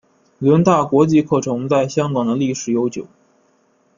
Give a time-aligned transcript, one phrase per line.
[0.39, 3.05] 伦大国际课程在香港的历史悠久。